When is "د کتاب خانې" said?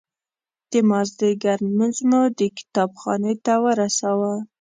2.39-3.33